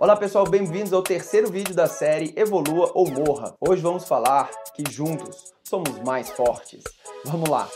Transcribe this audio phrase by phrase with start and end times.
[0.00, 3.56] Olá pessoal, bem-vindos ao terceiro vídeo da série Evolua ou Morra.
[3.60, 6.84] Hoje vamos falar que juntos somos mais fortes.
[7.24, 7.68] Vamos lá!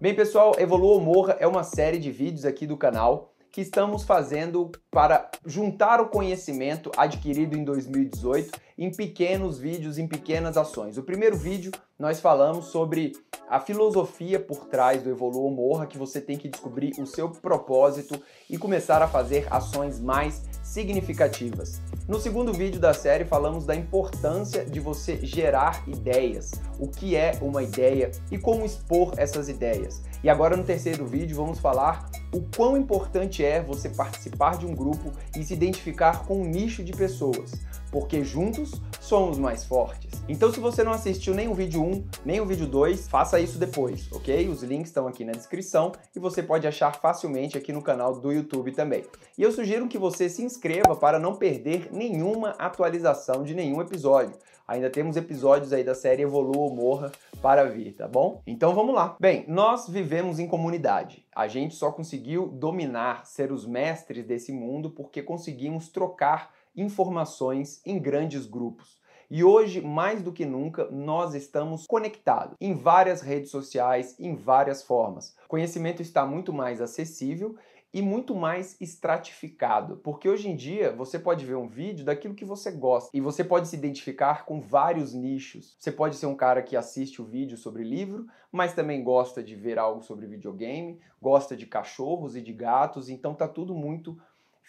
[0.00, 4.02] Bem pessoal, Evolua ou Morra é uma série de vídeos aqui do canal que estamos
[4.02, 10.98] fazendo para juntar o conhecimento adquirido em 2018 em pequenos vídeos, em pequenas ações.
[10.98, 13.12] O primeiro vídeo nós falamos sobre
[13.48, 17.28] a filosofia por trás do Evolua ou Morra, que você tem que descobrir o seu
[17.28, 21.80] propósito e começar a fazer ações mais significativas.
[22.08, 27.38] No segundo vídeo da série falamos da importância de você gerar ideias, o que é
[27.40, 30.02] uma ideia e como expor essas ideias.
[30.22, 34.74] E agora no terceiro vídeo vamos falar o quão importante é você participar de um
[34.74, 37.52] grupo e se identificar com um nicho de pessoas,
[37.96, 40.22] porque juntos somos mais fortes.
[40.28, 43.58] Então se você não assistiu nem o vídeo 1, nem o vídeo 2, faça isso
[43.58, 44.46] depois, ok?
[44.50, 48.30] Os links estão aqui na descrição e você pode achar facilmente aqui no canal do
[48.30, 49.06] YouTube também.
[49.38, 54.36] E eu sugiro que você se inscreva para não perder nenhuma atualização de nenhum episódio.
[54.68, 58.42] Ainda temos episódios aí da série Evolua ou Morra para vir, tá bom?
[58.46, 59.16] Então vamos lá.
[59.18, 61.24] Bem, nós vivemos em comunidade.
[61.34, 67.98] A gente só conseguiu dominar, ser os mestres desse mundo porque conseguimos trocar informações em
[67.98, 69.00] grandes grupos.
[69.28, 74.84] E hoje, mais do que nunca, nós estamos conectados em várias redes sociais, em várias
[74.84, 75.34] formas.
[75.46, 77.56] O conhecimento está muito mais acessível
[77.92, 82.44] e muito mais estratificado, porque hoje em dia você pode ver um vídeo daquilo que
[82.44, 85.74] você gosta e você pode se identificar com vários nichos.
[85.78, 89.56] Você pode ser um cara que assiste o vídeo sobre livro, mas também gosta de
[89.56, 94.16] ver algo sobre videogame, gosta de cachorros e de gatos, então tá tudo muito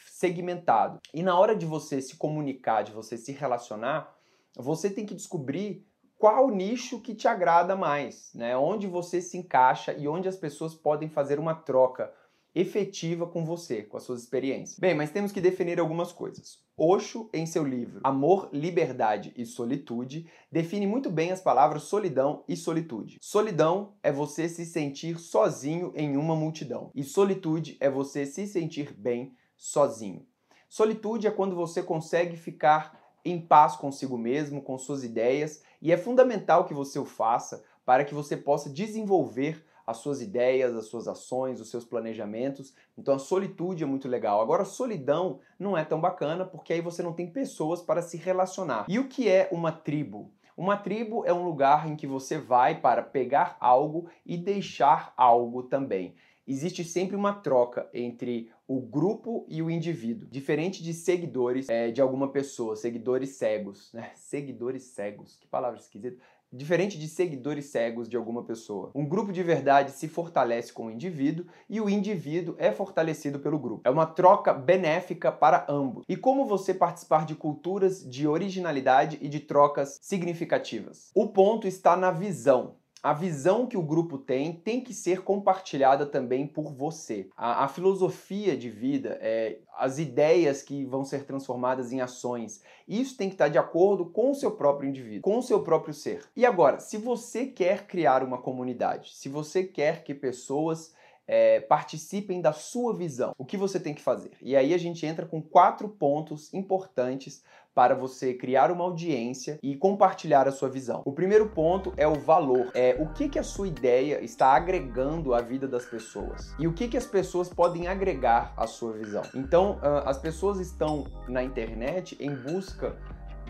[0.10, 1.00] segmentado.
[1.14, 4.16] E na hora de você se comunicar, de você se relacionar,
[4.56, 5.86] você tem que descobrir
[6.18, 8.58] qual nicho que te agrada mais, né?
[8.58, 12.12] Onde você se encaixa e onde as pessoas podem fazer uma troca
[12.56, 14.80] efetiva com você, com as suas experiências.
[14.80, 16.60] Bem, mas temos que definir algumas coisas.
[16.76, 22.56] Osho, em seu livro Amor, Liberdade e Solitude, define muito bem as palavras solidão e
[22.56, 23.18] solitude.
[23.22, 28.94] Solidão é você se sentir sozinho em uma multidão, e solitude é você se sentir
[28.94, 30.26] bem sozinho.
[30.70, 35.98] Solitude é quando você consegue ficar em paz consigo mesmo, com suas ideias, e é
[35.98, 41.08] fundamental que você o faça para que você possa desenvolver as suas ideias, as suas
[41.08, 42.74] ações, os seus planejamentos.
[42.98, 44.42] Então a solitude é muito legal.
[44.42, 48.18] Agora a solidão não é tão bacana porque aí você não tem pessoas para se
[48.18, 48.86] relacionar.
[48.90, 50.34] E o que é uma tribo?
[50.58, 55.64] Uma tribo é um lugar em que você vai para pegar algo e deixar algo
[55.64, 56.16] também
[56.48, 62.02] existe sempre uma troca entre o grupo e o indivíduo, diferente de seguidores é, de
[62.02, 64.12] alguma pessoa, seguidores cegos, né?
[64.16, 66.18] Seguidores cegos, que palavra esquisita.
[66.52, 68.92] Diferente de seguidores cegos de alguma pessoa.
[68.96, 73.60] Um grupo de verdade se fortalece com o indivíduo e o indivíduo é fortalecido pelo
[73.60, 73.82] grupo.
[73.84, 76.06] É uma troca benéfica para ambos.
[76.08, 81.12] E como você participar de culturas de originalidade e de trocas significativas?
[81.14, 86.06] O ponto está na visão a visão que o grupo tem tem que ser compartilhada
[86.06, 87.30] também por você.
[87.38, 93.16] A, a, filosofia de vida, é, as ideias que vão ser transformadas em ações, isso
[93.16, 96.24] tem que estar de acordo com o seu próprio indivíduo, com o seu próprio ser.
[96.36, 100.96] E agora, se você quer criar uma comunidade, se você quer que pessoas
[101.28, 103.36] é, participem da sua visão.
[103.38, 104.32] O que você tem que fazer?
[104.42, 107.44] E aí a gente entra com quatro pontos importantes
[107.78, 111.04] para você criar uma audiência e compartilhar a sua visão.
[111.06, 112.72] O primeiro ponto é o valor.
[112.74, 116.74] É o que, que a sua ideia está agregando à vida das pessoas e o
[116.74, 119.22] que, que as pessoas podem agregar à sua visão.
[119.36, 119.78] Então,
[120.08, 122.98] as pessoas estão na internet em busca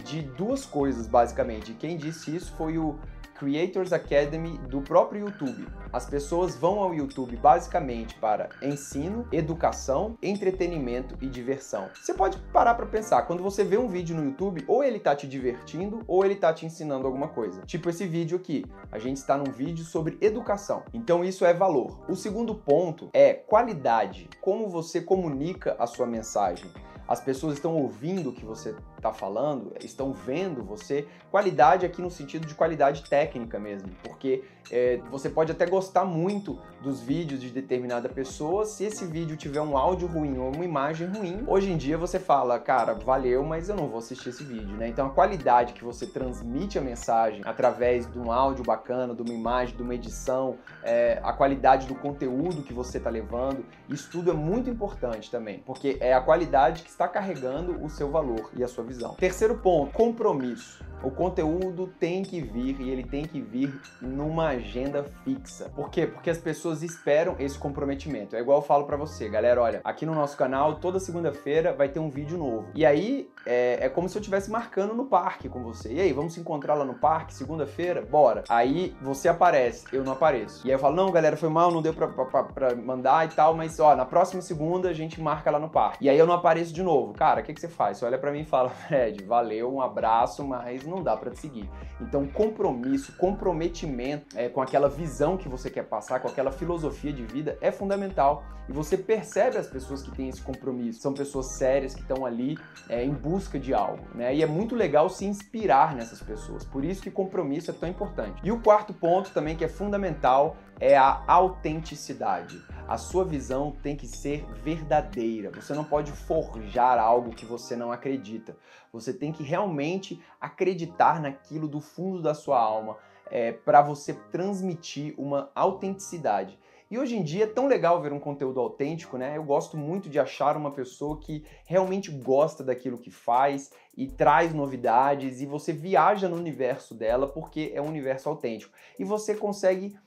[0.04, 1.74] de duas coisas, basicamente.
[1.74, 3.00] Quem disse isso foi o
[3.38, 5.68] Creators Academy do próprio YouTube.
[5.94, 11.90] As pessoas vão ao YouTube basicamente para ensino, educação, entretenimento e diversão.
[11.94, 15.16] Você pode parar para pensar, quando você vê um vídeo no YouTube, ou ele tá
[15.16, 17.62] te divertindo ou ele tá te ensinando alguma coisa.
[17.62, 18.66] Tipo esse vídeo aqui.
[18.92, 20.84] A gente está num vídeo sobre educação.
[20.94, 22.00] Então isso é valor.
[22.10, 24.30] O segundo ponto é qualidade.
[24.42, 26.70] Como você comunica a sua mensagem
[27.08, 31.08] as pessoas estão ouvindo o que você está falando, estão vendo você.
[31.32, 36.60] Qualidade aqui no sentido de qualidade técnica mesmo, porque é, você pode até gostar muito
[36.82, 41.08] dos vídeos de determinada pessoa, se esse vídeo tiver um áudio ruim ou uma imagem
[41.08, 44.76] ruim, hoje em dia você fala, cara, valeu, mas eu não vou assistir esse vídeo,
[44.76, 44.88] né?
[44.88, 49.34] Então a qualidade que você transmite a mensagem através de um áudio bacana, de uma
[49.34, 54.32] imagem, de uma edição, é, a qualidade do conteúdo que você está levando, isso tudo
[54.32, 58.64] é muito importante também, porque é a qualidade que está carregando o seu valor e
[58.64, 59.14] a sua visão.
[59.16, 60.84] Terceiro ponto, compromisso.
[61.04, 65.70] O conteúdo tem que vir e ele tem que vir numa agenda fixa.
[65.76, 66.08] Por quê?
[66.08, 68.36] Porque as pessoas esperam esse comprometimento.
[68.36, 71.90] É igual eu falo para você, galera, olha, aqui no nosso canal toda segunda-feira vai
[71.90, 72.68] ter um vídeo novo.
[72.74, 75.94] E aí é, é como se eu estivesse marcando no parque com você.
[75.94, 78.02] E aí, vamos se encontrar lá no parque segunda-feira?
[78.02, 78.44] Bora.
[78.50, 80.66] Aí você aparece, eu não apareço.
[80.66, 83.36] E aí eu falo, não, galera, foi mal, não deu pra, pra, pra mandar e
[83.36, 86.06] tal, mas ó, na próxima segunda a gente marca lá no parque.
[86.06, 87.14] E aí eu não apareço de novo.
[87.14, 87.98] Cara, o que, que você faz?
[87.98, 91.40] Você olha para mim e fala, Fred, valeu, um abraço, mas não dá para te
[91.40, 91.70] seguir.
[92.02, 97.24] Então, compromisso, comprometimento é, com aquela visão que você quer passar, com aquela filosofia de
[97.26, 98.44] vida é fundamental.
[98.70, 101.00] E você percebe as pessoas que têm esse compromisso.
[101.00, 102.58] São pessoas sérias que estão ali
[102.90, 104.36] é, em busca de algo, né?
[104.36, 106.66] E é muito legal se inspirar nessas pessoas.
[106.66, 108.42] Por isso que compromisso é tão importante.
[108.44, 112.62] E o quarto ponto também que é fundamental é a autenticidade.
[112.88, 115.52] A sua visão tem que ser verdadeira.
[115.52, 118.56] Você não pode forjar algo que você não acredita.
[118.94, 122.98] Você tem que realmente acreditar naquilo do fundo da sua alma
[123.30, 126.58] é, para você transmitir uma autenticidade.
[126.90, 129.36] E hoje em dia é tão legal ver um conteúdo autêntico, né?
[129.36, 134.54] Eu gosto muito de achar uma pessoa que realmente gosta daquilo que faz e traz
[134.54, 138.74] novidades e você viaja no universo dela porque é um universo autêntico.
[138.98, 139.98] E você consegue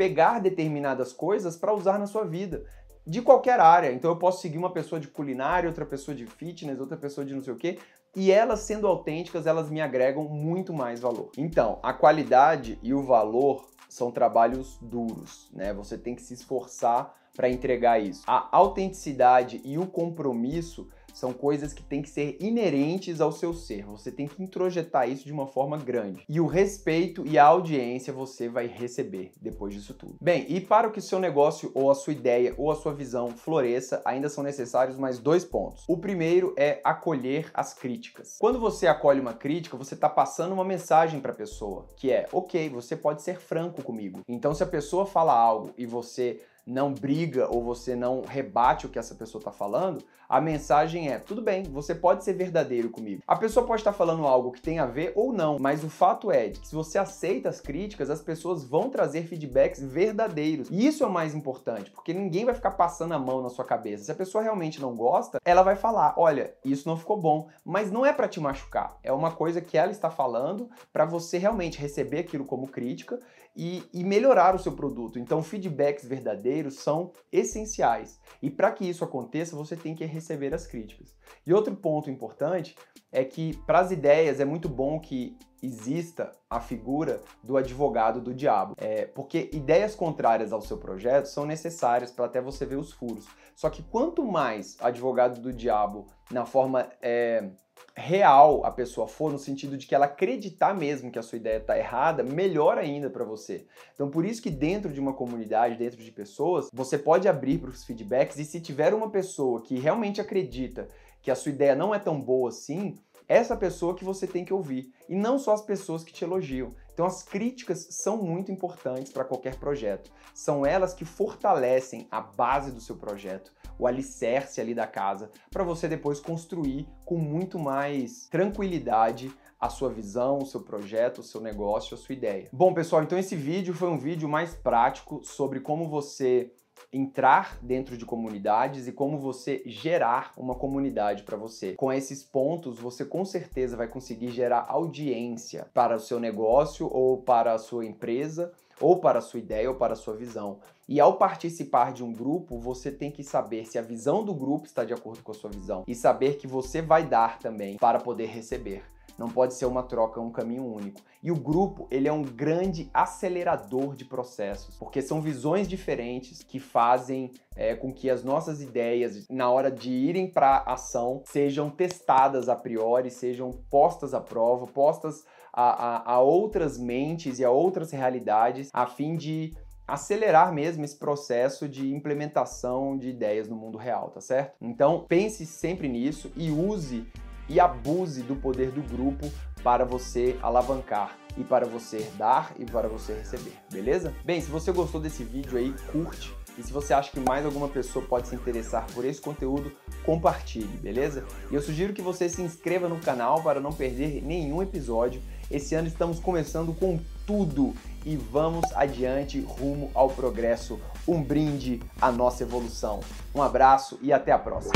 [0.00, 2.64] pegar determinadas coisas para usar na sua vida
[3.06, 3.92] de qualquer área.
[3.92, 7.34] Então eu posso seguir uma pessoa de culinária, outra pessoa de fitness, outra pessoa de
[7.34, 7.78] não sei o quê,
[8.16, 11.30] e elas sendo autênticas, elas me agregam muito mais valor.
[11.36, 15.74] Então, a qualidade e o valor são trabalhos duros, né?
[15.74, 18.22] Você tem que se esforçar para entregar isso.
[18.26, 23.84] A autenticidade e o compromisso são coisas que têm que ser inerentes ao seu ser.
[23.86, 26.24] Você tem que introjetar isso de uma forma grande.
[26.28, 30.16] E o respeito e a audiência você vai receber depois disso tudo.
[30.20, 33.30] Bem, e para que o seu negócio ou a sua ideia ou a sua visão
[33.30, 35.84] floresça, ainda são necessários mais dois pontos.
[35.88, 38.36] O primeiro é acolher as críticas.
[38.38, 42.26] Quando você acolhe uma crítica, você está passando uma mensagem para a pessoa, que é:
[42.32, 44.20] "OK, você pode ser franco comigo".
[44.28, 48.88] Então se a pessoa fala algo e você não briga ou você não rebate o
[48.88, 53.20] que essa pessoa está falando, a mensagem é: tudo bem, você pode ser verdadeiro comigo.
[53.26, 55.90] A pessoa pode estar tá falando algo que tem a ver ou não, mas o
[55.90, 60.68] fato é que se você aceita as críticas, as pessoas vão trazer feedbacks verdadeiros.
[60.70, 63.64] E isso é o mais importante, porque ninguém vai ficar passando a mão na sua
[63.64, 64.04] cabeça.
[64.04, 67.90] Se a pessoa realmente não gosta, ela vai falar: olha, isso não ficou bom, mas
[67.90, 68.98] não é para te machucar.
[69.02, 73.18] É uma coisa que ela está falando para você realmente receber aquilo como crítica
[73.56, 75.18] e, e melhorar o seu produto.
[75.18, 78.20] Então, feedbacks verdadeiros são essenciais.
[78.42, 81.14] E para que isso aconteça, você tem que receber as críticas.
[81.46, 82.76] E outro ponto importante
[83.12, 88.34] é que para as ideias é muito bom que exista a figura do advogado do
[88.34, 88.74] diabo.
[88.76, 93.26] É, porque ideias contrárias ao seu projeto são necessárias para até você ver os furos.
[93.54, 97.50] Só que quanto mais advogado do diabo na forma é,
[97.94, 101.58] real a pessoa for, no sentido de que ela acreditar mesmo que a sua ideia
[101.58, 103.66] está errada, melhor ainda para você.
[103.94, 107.70] Então, por isso que dentro de uma comunidade, dentro de pessoas, você pode abrir para
[107.70, 110.88] os feedbacks e se tiver uma pessoa que realmente acredita
[111.22, 112.94] que a sua ideia não é tão boa assim,
[113.28, 116.70] essa pessoa que você tem que ouvir e não só as pessoas que te elogiam.
[117.00, 120.12] Então as críticas são muito importantes para qualquer projeto.
[120.34, 125.64] São elas que fortalecem a base do seu projeto, o alicerce ali da casa, para
[125.64, 131.40] você depois construir com muito mais tranquilidade a sua visão, o seu projeto, o seu
[131.40, 132.50] negócio, a sua ideia.
[132.52, 136.52] Bom, pessoal, então esse vídeo foi um vídeo mais prático sobre como você
[136.92, 141.74] entrar dentro de comunidades e como você gerar uma comunidade para você.
[141.74, 147.22] Com esses pontos, você com certeza vai conseguir gerar audiência para o seu negócio ou
[147.22, 150.58] para a sua empresa ou para a sua ideia ou para a sua visão.
[150.88, 154.66] E ao participar de um grupo, você tem que saber se a visão do grupo
[154.66, 158.00] está de acordo com a sua visão e saber que você vai dar também para
[158.00, 158.82] poder receber.
[159.18, 161.00] Não pode ser uma troca, um caminho único.
[161.22, 166.58] E o grupo, ele é um grande acelerador de processos, porque são visões diferentes que
[166.58, 172.48] fazem é, com que as nossas ideias, na hora de irem para ação, sejam testadas
[172.48, 177.90] a priori, sejam postas à prova, postas a, a, a outras mentes e a outras
[177.90, 179.52] realidades, a fim de
[179.86, 184.54] acelerar mesmo esse processo de implementação de ideias no mundo real, tá certo?
[184.60, 187.06] Então pense sempre nisso e use
[187.50, 189.30] e abuse do poder do grupo
[189.62, 194.14] para você alavancar e para você dar e para você receber, beleza?
[194.24, 196.34] Bem, se você gostou desse vídeo aí, curte.
[196.58, 199.72] E se você acha que mais alguma pessoa pode se interessar por esse conteúdo,
[200.04, 201.24] compartilhe, beleza?
[201.50, 205.22] E eu sugiro que você se inscreva no canal para não perder nenhum episódio.
[205.50, 210.78] Esse ano estamos começando com tudo e vamos adiante rumo ao progresso.
[211.06, 213.00] Um brinde à nossa evolução.
[213.34, 214.74] Um abraço e até a próxima.